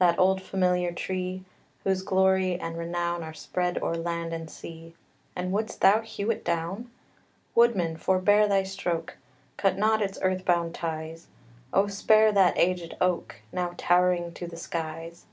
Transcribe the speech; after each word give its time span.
That 0.00 0.18
old 0.18 0.42
familiar 0.42 0.90
tree, 0.90 1.44
Whose 1.84 2.02
glory 2.02 2.58
and 2.58 2.76
renown 2.76 3.22
Are 3.22 3.32
spread 3.32 3.80
o'er 3.80 3.94
land 3.94 4.32
and 4.32 4.50
sea 4.50 4.96
And 5.36 5.52
wouldst 5.52 5.80
thou 5.80 6.00
hew 6.00 6.32
it 6.32 6.44
down? 6.44 6.90
Woodman, 7.54 7.96
forebear 7.96 8.48
thy 8.48 8.64
stroke! 8.64 9.18
Cut 9.56 9.78
not 9.78 10.02
its 10.02 10.18
earth 10.20 10.44
bound 10.44 10.74
ties; 10.74 11.28
Oh, 11.72 11.86
spare 11.86 12.32
that 12.32 12.58
aged 12.58 12.96
oak, 13.00 13.36
Now 13.52 13.74
towering 13.78 14.32
to 14.32 14.48
the 14.48 14.56
skies! 14.56 15.26